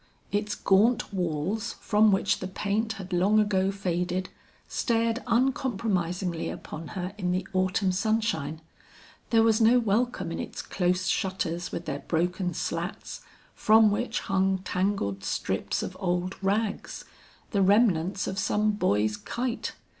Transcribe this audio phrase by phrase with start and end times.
[0.31, 4.29] Its gaunt walls from which the paint had long ago faded,
[4.67, 8.61] stared uncompromisingly upon her in the autumn sunshine.
[9.29, 13.21] There was no welcome in its close shutters with their broken slats
[13.53, 17.05] from which hung tangled strips of old rags
[17.51, 19.73] the remnants of some boy's kite.